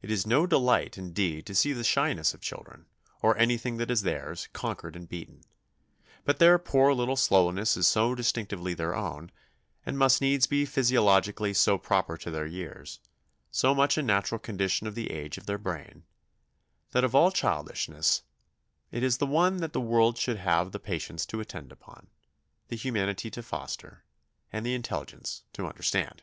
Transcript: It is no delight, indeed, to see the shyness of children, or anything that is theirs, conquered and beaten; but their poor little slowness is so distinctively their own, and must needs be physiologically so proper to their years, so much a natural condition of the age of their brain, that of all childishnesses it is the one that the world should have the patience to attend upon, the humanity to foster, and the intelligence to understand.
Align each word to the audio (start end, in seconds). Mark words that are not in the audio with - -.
It 0.00 0.10
is 0.10 0.26
no 0.26 0.46
delight, 0.46 0.96
indeed, 0.96 1.44
to 1.44 1.54
see 1.54 1.74
the 1.74 1.84
shyness 1.84 2.32
of 2.32 2.40
children, 2.40 2.86
or 3.20 3.36
anything 3.36 3.76
that 3.76 3.90
is 3.90 4.00
theirs, 4.00 4.48
conquered 4.54 4.96
and 4.96 5.06
beaten; 5.06 5.42
but 6.24 6.38
their 6.38 6.58
poor 6.58 6.94
little 6.94 7.16
slowness 7.18 7.76
is 7.76 7.86
so 7.86 8.14
distinctively 8.14 8.72
their 8.72 8.94
own, 8.96 9.30
and 9.84 9.98
must 9.98 10.22
needs 10.22 10.46
be 10.46 10.64
physiologically 10.64 11.52
so 11.52 11.76
proper 11.76 12.16
to 12.16 12.30
their 12.30 12.46
years, 12.46 12.98
so 13.50 13.74
much 13.74 13.98
a 13.98 14.02
natural 14.02 14.38
condition 14.38 14.86
of 14.86 14.94
the 14.94 15.10
age 15.10 15.36
of 15.36 15.44
their 15.44 15.58
brain, 15.58 16.04
that 16.92 17.04
of 17.04 17.14
all 17.14 17.30
childishnesses 17.30 18.22
it 18.90 19.02
is 19.02 19.18
the 19.18 19.26
one 19.26 19.58
that 19.58 19.74
the 19.74 19.82
world 19.82 20.16
should 20.16 20.38
have 20.38 20.72
the 20.72 20.80
patience 20.80 21.26
to 21.26 21.40
attend 21.40 21.70
upon, 21.70 22.06
the 22.68 22.76
humanity 22.76 23.30
to 23.30 23.42
foster, 23.42 24.02
and 24.50 24.64
the 24.64 24.72
intelligence 24.72 25.44
to 25.52 25.66
understand. 25.66 26.22